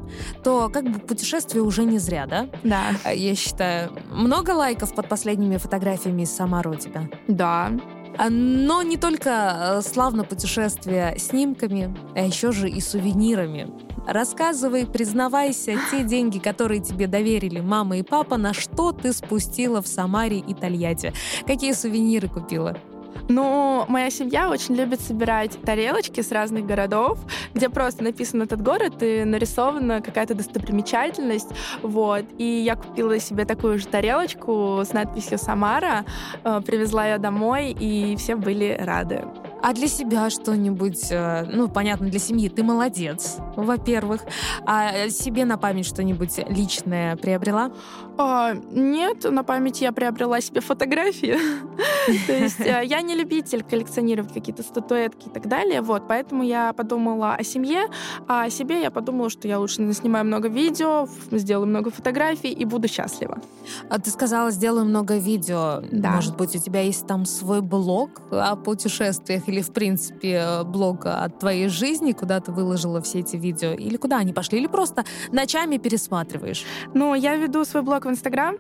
то 0.44 0.70
как 0.70 0.86
бы 0.86 1.00
путешествие 1.00 1.64
уже 1.64 1.84
не 1.84 2.00
зря, 2.00 2.26
да? 2.28 2.50
Да. 2.64 2.84
А, 3.04 3.14
я 3.14 3.36
считаю. 3.36 3.92
Много 4.12 4.52
лайков 4.52 4.94
под 4.94 5.10
последними 5.10 5.58
фотографиями 5.58 6.24
из 6.24 6.32
Самары 6.32 6.72
у 6.72 6.76
тебя? 6.76 7.10
Да. 7.28 7.72
А, 8.18 8.30
но 8.30 8.82
не 8.84 8.98
только 8.98 9.82
славно 9.84 10.24
путешествие 10.24 11.18
снимками, 11.18 11.96
а 12.16 12.22
еще 12.22 12.52
же 12.52 12.70
и 12.70 12.80
сувенирами. 12.80 13.72
Рассказывай, 14.06 14.86
признавайся, 14.86 15.78
те 15.90 16.04
деньги, 16.04 16.38
которые 16.38 16.82
тебе 16.82 17.08
доверили 17.08 17.62
мама 17.62 17.98
и 17.98 18.04
папа, 18.04 18.38
на 18.38 18.54
что 18.54 18.92
ты 18.92 19.14
спустила 19.14 19.82
в 19.82 19.88
Самаре 19.88 20.40
и 20.40 20.54
Тольятти? 20.54 21.14
Какие 21.48 21.72
сувениры 21.72 22.28
купила? 22.28 22.78
Ну, 23.30 23.86
моя 23.88 24.10
семья 24.10 24.50
очень 24.50 24.76
любит 24.76 25.02
собирать 25.02 25.60
тарелочки 25.62 26.22
с 26.22 26.32
разных 26.32 26.66
городов, 26.66 27.20
где 27.54 27.70
просто 27.70 28.04
написан 28.04 28.42
этот 28.42 28.62
город 28.62 29.02
и 29.02 29.24
нарисована 29.24 30.02
какая-то 30.02 30.36
достопримечательность. 30.36 31.50
Вот. 31.82 32.26
И 32.38 32.44
я 32.44 32.76
купила 32.76 33.20
себе 33.20 33.46
такую 33.46 33.80
же 33.80 33.88
тарелочку 33.88 34.82
с 34.84 34.92
надписью 34.94 35.38
«Самара», 35.38 36.06
э, 36.44 36.62
привезла 36.66 37.08
ее 37.08 37.18
домой, 37.18 37.76
и 37.80 38.16
все 38.18 38.36
были 38.36 38.78
рады. 38.80 39.24
А 39.64 39.72
для 39.72 39.88
себя 39.88 40.30
что-нибудь, 40.30 41.08
э, 41.10 41.46
ну, 41.46 41.70
понятно, 41.70 42.10
для 42.10 42.20
семьи 42.20 42.50
ты 42.50 42.64
молодец, 42.64 43.38
во-первых. 43.56 44.24
А 44.66 45.08
себе 45.08 45.46
на 45.46 45.58
память 45.58 45.86
что-нибудь 45.86 46.38
личное 46.50 47.16
приобрела? 47.16 47.72
А, 48.18 48.56
нет, 48.72 49.24
на 49.24 49.46
память 49.46 49.80
я 49.80 49.94
приобрела 49.94 50.42
себе 50.42 50.60
фотографии. 50.60 51.38
То 52.28 52.34
есть 52.34 52.60
э, 52.60 52.82
я 52.84 53.02
не 53.02 53.16
любитель 53.16 53.64
коллекционировать 53.64 54.34
какие-то 54.34 54.64
статуэтки 54.64 55.30
и 55.30 55.32
так 55.32 55.48
далее, 55.48 55.82
вот, 55.82 56.10
поэтому 56.10 56.44
я 56.44 56.74
подумала 56.74 57.36
о 57.36 57.44
семье, 57.46 57.86
а 58.28 58.44
о 58.44 58.50
себе 58.50 58.82
я 58.82 58.92
подумала, 58.92 59.30
что 59.30 59.48
я 59.48 59.60
лучше 59.60 59.94
снимаю 59.94 60.26
много 60.26 60.50
видео, 60.50 61.08
сделаю 61.32 61.68
много 61.68 61.90
фотографий 61.90 62.52
и 62.52 62.66
буду 62.66 62.90
счастлива. 62.90 63.40
А 63.90 63.98
ты 63.98 64.10
сказала, 64.10 64.52
сделаю 64.52 64.86
много 64.86 65.18
видео. 65.18 65.82
Да. 65.90 66.12
Может 66.12 66.36
быть, 66.36 66.54
у 66.54 66.60
тебя 66.60 66.82
есть 66.82 67.08
там 67.08 67.26
свой 67.26 67.62
блог 67.62 68.22
о 68.30 68.58
путешествиях 68.58 69.48
или, 69.54 69.62
в 69.62 69.72
принципе, 69.72 70.64
блог 70.66 71.06
о 71.06 71.30
твоей 71.30 71.68
жизни, 71.68 72.12
куда 72.12 72.40
ты 72.40 72.52
выложила 72.52 73.02
все 73.02 73.20
эти 73.20 73.36
видео? 73.36 73.72
Или 73.74 73.98
куда 73.98 74.18
они 74.18 74.34
пошли? 74.34 74.58
Или 74.58 74.68
просто 74.68 75.06
ночами 75.32 75.78
пересматриваешь? 75.78 76.66
Ну, 76.94 77.14
я 77.14 77.36
веду 77.36 77.64
свой 77.66 77.84
блог 77.84 78.06
в 78.06 78.10
Инстаграм, 78.10 78.56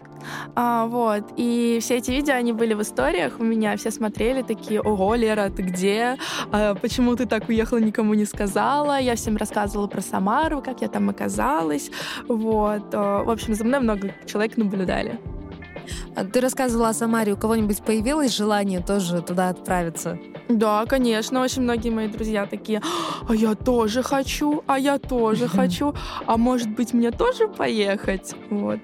а, 0.55 0.85
вот, 0.85 1.23
и 1.35 1.79
все 1.81 1.97
эти 1.97 2.11
видео, 2.11 2.35
они 2.35 2.53
были 2.53 2.75
в 2.75 2.81
историях 2.81 3.39
у 3.39 3.43
меня, 3.43 3.75
все 3.75 3.89
смотрели 3.91 4.43
такие, 4.43 4.81
ого, 4.81 5.15
Лера, 5.15 5.49
ты 5.49 5.63
где? 5.63 6.17
А, 6.51 6.75
почему 6.75 7.15
ты 7.15 7.25
так 7.25 7.49
уехала, 7.49 7.79
никому 7.79 8.13
не 8.13 8.25
сказала? 8.25 8.99
Я 8.99 9.15
всем 9.15 9.37
рассказывала 9.37 9.87
про 9.87 10.01
Самару, 10.01 10.61
как 10.61 10.81
я 10.81 10.89
там 10.89 11.09
оказалась, 11.09 11.89
вот. 12.27 12.93
А, 12.93 13.23
в 13.23 13.29
общем, 13.31 13.55
за 13.55 13.63
мной 13.63 13.79
много 13.79 14.13
человек 14.27 14.57
наблюдали. 14.57 15.19
А 16.15 16.23
ты 16.23 16.41
рассказывала 16.41 16.89
о 16.89 16.93
Самаре. 16.93 17.33
У 17.33 17.37
кого-нибудь 17.37 17.81
появилось 17.83 18.35
желание 18.35 18.79
тоже 18.79 19.21
туда 19.21 19.49
отправиться? 19.49 20.19
Да, 20.49 20.85
конечно. 20.85 21.41
Очень 21.41 21.63
многие 21.63 21.89
мои 21.89 22.07
друзья 22.07 22.45
такие, 22.45 22.81
а 23.27 23.35
я 23.35 23.55
тоже 23.55 24.03
хочу, 24.03 24.63
а 24.67 24.77
я 24.77 24.99
тоже 24.99 25.47
хочу, 25.57 25.93
а 26.25 26.37
может 26.37 26.69
быть 26.69 26.93
мне 26.93 27.11
тоже 27.11 27.47
поехать? 27.47 28.35
Вот. 28.49 28.79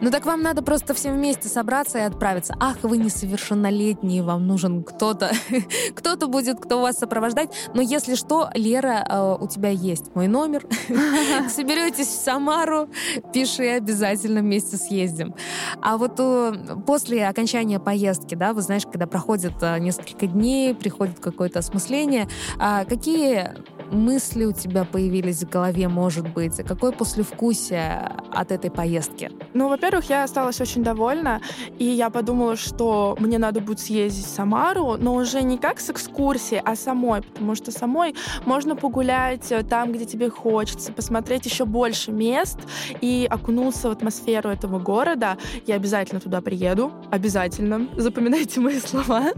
Ну 0.00 0.10
так 0.10 0.26
вам 0.26 0.42
надо 0.42 0.62
просто 0.62 0.94
всем 0.94 1.14
вместе 1.14 1.48
собраться 1.48 1.98
и 1.98 2.02
отправиться. 2.02 2.54
Ах, 2.60 2.78
вы 2.82 2.98
несовершеннолетние, 2.98 4.22
вам 4.22 4.46
нужен 4.46 4.82
кто-то. 4.82 5.30
кто-то 5.94 6.26
будет, 6.28 6.60
кто 6.60 6.80
вас 6.80 6.96
сопровождать. 6.96 7.50
Но 7.74 7.82
если 7.82 8.14
что, 8.14 8.50
Лера, 8.54 9.04
э, 9.08 9.36
у 9.40 9.46
тебя 9.48 9.70
есть 9.70 10.14
мой 10.14 10.28
номер. 10.28 10.64
Соберетесь 11.48 12.08
в 12.08 12.24
Самару, 12.24 12.88
пиши, 13.32 13.64
обязательно 13.64 14.40
вместе 14.40 14.76
съездим. 14.76 15.34
А 15.82 15.96
вот 15.96 16.14
э, 16.18 16.52
после 16.86 17.26
окончания 17.26 17.80
поездки, 17.80 18.34
да, 18.34 18.52
вы 18.52 18.62
знаешь, 18.62 18.84
когда 18.84 19.06
проходит 19.06 19.54
э, 19.62 19.78
несколько 19.78 20.26
дней, 20.26 20.74
приходит 20.74 21.18
какое-то 21.20 21.58
осмысление, 21.58 22.28
а 22.58 22.84
какие 22.84 23.54
мысли 23.90 24.44
у 24.44 24.52
тебя 24.52 24.84
появились 24.84 25.42
в 25.42 25.48
голове, 25.48 25.88
может 25.88 26.28
быть? 26.32 26.56
Какое 26.56 26.92
послевкусие 26.92 28.12
от 28.30 28.52
этой 28.52 28.70
поездки? 28.70 29.30
Ну, 29.54 29.68
во-первых, 29.68 30.08
я 30.10 30.24
осталась 30.24 30.60
очень 30.60 30.82
довольна, 30.82 31.40
и 31.78 31.84
я 31.84 32.10
подумала, 32.10 32.56
что 32.56 33.16
мне 33.20 33.38
надо 33.38 33.60
будет 33.60 33.80
съездить 33.80 34.26
в 34.26 34.28
Самару, 34.28 34.96
но 34.98 35.14
уже 35.14 35.42
не 35.42 35.58
как 35.58 35.80
с 35.80 35.90
экскурсией, 35.90 36.60
а 36.64 36.76
самой, 36.76 37.22
потому 37.22 37.54
что 37.54 37.70
самой 37.70 38.14
можно 38.44 38.76
погулять 38.76 39.50
э, 39.50 39.62
там, 39.62 39.92
где 39.92 40.04
тебе 40.04 40.30
хочется, 40.30 40.92
посмотреть 40.92 41.46
еще 41.46 41.64
больше 41.64 42.12
мест 42.12 42.58
и 43.00 43.26
окунуться 43.30 43.88
в 43.88 43.92
атмосферу 43.92 44.50
этого 44.50 44.78
города. 44.78 45.38
Я 45.66 45.76
обязательно 45.76 46.20
туда 46.20 46.40
приеду, 46.40 46.92
обязательно. 47.10 47.88
Запоминайте 47.96 48.60
мои 48.60 48.78
слова. 48.80 49.32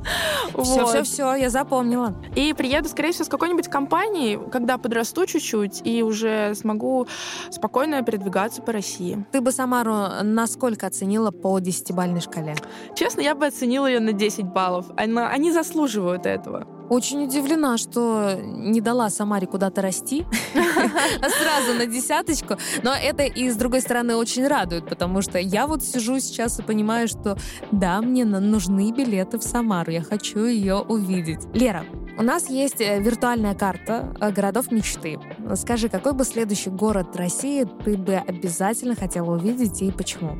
Все-все-все, 0.62 1.34
я 1.34 1.50
запомнила. 1.50 2.14
И 2.34 2.52
приеду, 2.52 2.88
скорее 2.88 3.12
всего, 3.12 3.24
с 3.24 3.28
какой-нибудь 3.28 3.68
компанией, 3.68 4.39
когда 4.50 4.78
подрасту 4.78 5.26
чуть-чуть 5.26 5.82
и 5.84 6.02
уже 6.02 6.54
смогу 6.54 7.06
спокойно 7.50 8.02
передвигаться 8.02 8.62
по 8.62 8.72
России. 8.72 9.24
Ты 9.32 9.40
бы 9.40 9.52
Самару 9.52 10.22
насколько 10.22 10.86
оценила 10.86 11.30
по 11.30 11.58
десятибальной 11.58 12.20
шкале? 12.20 12.54
Честно, 12.94 13.20
я 13.20 13.34
бы 13.34 13.46
оценила 13.46 13.86
ее 13.86 14.00
на 14.00 14.12
10 14.12 14.44
баллов. 14.46 14.86
Она, 14.96 15.28
они 15.28 15.52
заслуживают 15.52 16.26
этого. 16.26 16.66
Очень 16.90 17.22
удивлена, 17.24 17.78
что 17.78 18.34
не 18.42 18.80
дала 18.80 19.10
Самаре 19.10 19.46
куда-то 19.46 19.80
расти, 19.80 20.26
а 20.56 21.28
сразу 21.28 21.78
на 21.78 21.86
десяточку. 21.86 22.56
Но 22.82 22.92
это 22.92 23.22
и, 23.22 23.48
с 23.48 23.54
другой 23.54 23.80
стороны, 23.80 24.16
очень 24.16 24.46
радует, 24.48 24.88
потому 24.88 25.22
что 25.22 25.38
я 25.38 25.68
вот 25.68 25.84
сижу 25.84 26.18
сейчас 26.18 26.58
и 26.58 26.62
понимаю, 26.64 27.06
что 27.06 27.38
да, 27.70 28.00
мне 28.00 28.24
нужны 28.24 28.90
билеты 28.90 29.38
в 29.38 29.44
Самару, 29.44 29.92
я 29.92 30.02
хочу 30.02 30.44
ее 30.44 30.78
увидеть. 30.78 31.46
Лера, 31.54 31.84
у 32.20 32.22
нас 32.22 32.50
есть 32.50 32.82
э, 32.82 33.00
виртуальная 33.00 33.54
карта 33.54 34.14
э, 34.20 34.30
городов 34.30 34.70
мечты. 34.70 35.18
Скажи, 35.54 35.88
какой 35.88 36.12
бы 36.12 36.24
следующий 36.24 36.68
город 36.68 37.16
России 37.16 37.66
ты 37.82 37.96
бы 37.96 38.14
обязательно 38.14 38.94
хотела 38.94 39.36
увидеть 39.36 39.80
и 39.80 39.90
почему? 39.90 40.36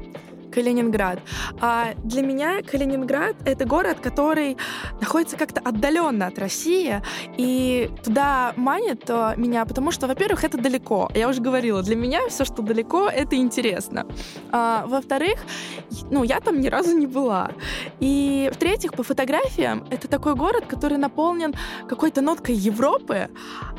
Калининград. 0.51 1.21
А 1.61 1.95
для 2.05 2.23
меня 2.23 2.63
Калининград— 2.63 3.37
это 3.45 3.65
город, 3.65 3.99
который 4.03 4.57
находится 5.01 5.37
как-то 5.37 5.61
отдаленно 5.61 6.27
от 6.27 6.39
России, 6.39 7.03
и 7.37 7.91
туда 8.05 8.53
манит 8.57 9.05
э, 9.09 9.35
меня, 9.37 9.65
потому 9.65 9.91
что, 9.91 10.07
во-первых, 10.07 10.45
это 10.45 10.59
далеко. 10.59 11.11
Я 11.15 11.29
уже 11.29 11.41
говорила, 11.41 11.83
для 11.83 11.97
меня 11.97 12.29
все, 12.29 12.45
что 12.45 12.63
далеко, 12.63 13.09
это 13.09 13.37
интересно. 13.37 14.07
А, 14.51 14.85
во-вторых, 14.87 15.39
ну, 16.11 16.25
я 16.25 16.41
там 16.41 16.61
ни 16.61 16.69
разу 16.69 16.97
не 16.97 17.07
была. 17.07 17.51
И 18.01 18.51
в-третьих, 18.53 18.93
по 18.93 19.03
фотографиям, 19.03 19.85
это 19.91 20.09
такой 20.09 20.35
город, 20.35 20.65
который 20.67 20.99
наполнен 20.99 21.55
какой-то 21.89 22.21
ноткой 22.21 22.55
Европы, 22.55 23.29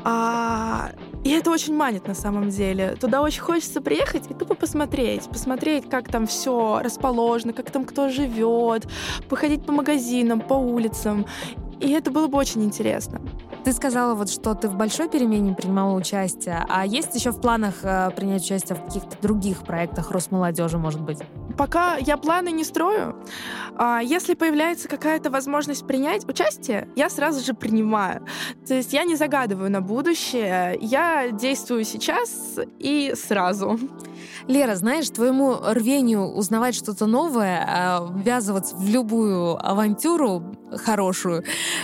а, 0.03 0.91
и 1.23 1.29
это 1.29 1.51
очень 1.51 1.75
манит 1.75 2.07
на 2.07 2.15
самом 2.15 2.49
деле. 2.49 2.95
Туда 2.99 3.21
очень 3.21 3.41
хочется 3.41 3.81
приехать 3.81 4.29
и 4.31 4.33
тупо 4.33 4.55
посмотреть, 4.55 5.29
посмотреть, 5.29 5.89
как 5.89 6.07
там 6.07 6.25
все 6.25 6.60
расположено, 6.81 7.53
как 7.53 7.71
там 7.71 7.85
кто 7.85 8.09
живет, 8.09 8.87
походить 9.29 9.65
по 9.65 9.71
магазинам, 9.71 10.41
по 10.41 10.53
улицам. 10.53 11.25
И 11.81 11.89
это 11.91 12.11
было 12.11 12.27
бы 12.27 12.37
очень 12.37 12.63
интересно. 12.63 13.21
Ты 13.63 13.73
сказала 13.73 14.13
вот, 14.15 14.29
что 14.29 14.53
ты 14.53 14.67
в 14.67 14.75
большой 14.75 15.09
перемене 15.09 15.55
принимала 15.55 15.95
участие, 15.95 16.63
а 16.69 16.85
есть 16.85 17.15
еще 17.15 17.31
в 17.31 17.41
планах 17.41 17.83
э, 17.83 18.09
принять 18.15 18.43
участие 18.43 18.75
в 18.75 18.85
каких-то 18.85 19.15
других 19.21 19.63
проектах 19.63 20.11
Росмолодежи, 20.11 20.77
может 20.77 21.01
быть? 21.01 21.19
Пока 21.57 21.97
я 21.97 22.17
планы 22.17 22.51
не 22.51 22.63
строю. 22.63 23.15
А 23.75 23.99
если 23.99 24.33
появляется 24.35 24.87
какая-то 24.87 25.29
возможность 25.29 25.85
принять 25.85 26.27
участие, 26.27 26.87
я 26.95 27.09
сразу 27.09 27.43
же 27.43 27.53
принимаю. 27.53 28.25
То 28.67 28.73
есть 28.75 28.93
я 28.93 29.03
не 29.03 29.15
загадываю 29.15 29.71
на 29.71 29.81
будущее, 29.81 30.77
я 30.81 31.29
действую 31.31 31.83
сейчас 31.83 32.59
и 32.79 33.13
сразу. 33.15 33.79
Лера, 34.47 34.75
знаешь, 34.75 35.09
твоему 35.09 35.57
рвению 35.61 36.27
узнавать 36.27 36.75
что-то 36.75 37.05
новое, 37.05 37.65
а, 37.67 38.07
ввязываться 38.13 38.75
в 38.75 38.87
любую 38.87 39.57
авантюру 39.65 40.55
хорошую 40.77 41.43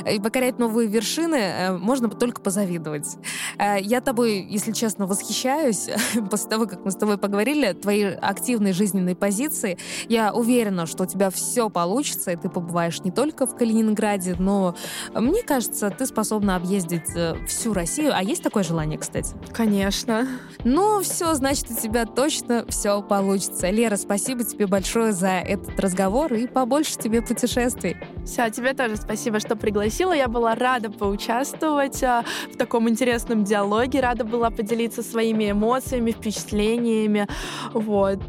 и 0.10 0.20
покорять 0.20 0.60
новые 0.60 0.88
вершины, 0.88 1.36
э, 1.36 1.78
можно 1.78 2.10
только 2.10 2.42
позавидовать. 2.42 3.18
Э, 3.58 3.80
я 3.80 4.02
тобой, 4.02 4.46
если 4.50 4.72
честно, 4.72 5.06
восхищаюсь 5.06 5.90
после 6.30 6.50
того, 6.50 6.66
как 6.66 6.86
мы 6.86 6.92
с 6.92 6.96
тобой 6.96 7.18
поговорили, 7.18 7.74
твоей 7.74 8.16
активной 8.16 8.74
жизненной 8.74 9.16
позиции. 9.16 9.78
Я 10.08 10.34
уверена, 10.34 10.86
что 10.86 11.04
у 11.04 11.06
тебя 11.06 11.30
все 11.30 11.70
получится, 11.70 12.32
и 12.32 12.36
ты 12.36 12.50
побываешь 12.50 13.02
не 13.02 13.12
только 13.12 13.46
в 13.46 13.56
Калининграде, 13.56 14.36
но 14.40 14.76
мне 15.14 15.44
кажется, 15.44 15.90
ты 15.90 16.06
способна 16.06 16.56
объездить 16.56 17.10
э, 17.16 17.36
всю 17.48 17.74
Россию. 17.74 18.12
А 18.16 18.24
есть 18.24 18.44
такое 18.44 18.64
желание, 18.64 18.98
кстати? 18.98 19.36
Конечно. 19.54 20.28
Ну, 20.64 21.02
все, 21.02 21.34
значит, 21.34 21.70
у 21.72 21.76
тебя 21.76 22.06
точно 22.06 22.27
точно 22.28 22.66
все 22.68 23.02
получится. 23.02 23.70
Лера, 23.70 23.96
спасибо 23.96 24.44
тебе 24.44 24.68
большое 24.68 25.14
за 25.14 25.40
этот 25.40 25.80
разговор 25.80 26.34
и 26.34 26.46
побольше 26.46 26.98
тебе 26.98 27.22
путешествий. 27.22 27.96
Все, 28.26 28.50
тебе 28.50 28.74
тоже 28.74 28.98
спасибо, 28.98 29.40
что 29.40 29.56
пригласила. 29.56 30.12
Я 30.12 30.28
была 30.28 30.54
рада 30.54 30.92
поучаствовать 30.92 32.04
а, 32.04 32.26
в 32.52 32.58
таком 32.58 32.90
интересном 32.90 33.46
диалоге, 33.46 34.02
рада 34.02 34.26
была 34.26 34.50
поделиться 34.50 35.04
своими 35.04 35.52
эмоциями, 35.52 36.12
впечатлениями. 36.12 37.30
Вот. 37.72 38.20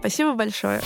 Спасибо 0.00 0.34
большое. 0.34 0.80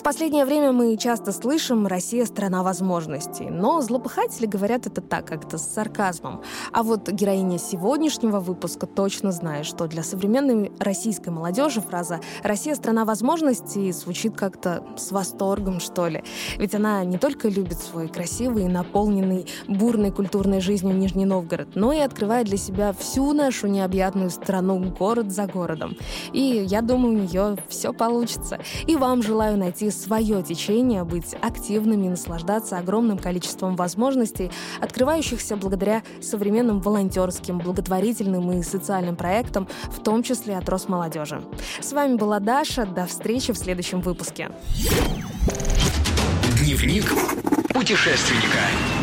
В 0.00 0.02
последнее 0.02 0.46
время 0.46 0.72
мы 0.72 0.96
часто 0.96 1.30
слышим 1.30 1.86
«Россия– 1.86 2.24
страна 2.26 2.62
возможностей», 2.62 3.50
но 3.50 3.82
злопыхатели 3.82 4.46
говорят 4.46 4.86
это 4.86 5.02
так, 5.02 5.26
как-то 5.26 5.58
с 5.58 5.74
сарказмом. 5.74 6.40
А 6.72 6.82
вот 6.82 7.10
героиня 7.10 7.58
сегодняшнего 7.58 8.40
выпуска 8.40 8.86
точно 8.86 9.30
знает, 9.30 9.66
что 9.66 9.86
для 9.88 10.02
современной 10.02 10.72
российской 10.78 11.28
молодежи 11.28 11.82
фраза 11.82 12.20
«Россия– 12.42 12.74
страна 12.76 13.04
возможностей» 13.04 13.92
звучит 13.92 14.34
как-то 14.38 14.82
с 14.96 15.12
восторгом, 15.12 15.80
что 15.80 16.08
ли. 16.08 16.24
Ведь 16.56 16.74
она 16.74 17.04
не 17.04 17.18
только 17.18 17.48
любит 17.48 17.78
свой 17.78 18.08
красивый 18.08 18.64
и 18.64 18.68
наполненный 18.68 19.46
бурной 19.68 20.12
культурной 20.12 20.62
жизнью 20.62 20.96
Нижний 20.96 21.26
Новгород, 21.26 21.76
но 21.76 21.92
и 21.92 21.98
открывает 21.98 22.46
для 22.46 22.56
себя 22.56 22.94
всю 22.94 23.34
нашу 23.34 23.66
необъятную 23.66 24.30
страну 24.30 24.82
город 24.98 25.30
за 25.30 25.46
городом. 25.46 25.94
И 26.32 26.40
я 26.40 26.80
думаю, 26.80 27.16
у 27.16 27.18
нее 27.18 27.58
все 27.68 27.92
получится. 27.92 28.60
И 28.86 28.96
вам 28.96 29.22
желаю 29.22 29.58
найти 29.58 29.89
свое 29.90 30.42
течение, 30.42 31.04
быть 31.04 31.34
активными, 31.40 32.08
наслаждаться 32.08 32.78
огромным 32.78 33.18
количеством 33.18 33.76
возможностей, 33.76 34.50
открывающихся 34.80 35.56
благодаря 35.56 36.02
современным 36.20 36.80
волонтерским, 36.80 37.58
благотворительным 37.58 38.52
и 38.52 38.62
социальным 38.62 39.16
проектам, 39.16 39.68
в 39.90 40.02
том 40.02 40.22
числе 40.22 40.56
от 40.56 40.68
Росмолодежи. 40.68 41.42
С 41.80 41.92
вами 41.92 42.16
была 42.16 42.40
Даша. 42.40 42.86
До 42.86 43.06
встречи 43.06 43.52
в 43.52 43.58
следующем 43.58 44.00
выпуске. 44.00 44.50
Дневник 46.58 47.04
путешественника. 47.72 48.99